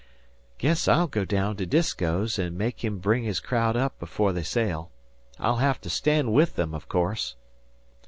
"Guess 0.57 0.87
I'll 0.87 1.05
go 1.05 1.25
down 1.25 1.57
to 1.57 1.65
Disko's 1.67 2.39
and 2.39 2.57
make 2.57 2.83
him 2.83 2.97
bring 2.97 3.23
his 3.23 3.39
crowd 3.39 3.77
up 3.77 3.99
before 3.99 4.33
they 4.33 4.41
sail. 4.41 4.89
I'll 5.39 5.57
have 5.57 5.79
to 5.81 5.91
stand 5.91 6.33
with 6.33 6.55
them, 6.55 6.73
of 6.73 6.89
course." 6.89 7.35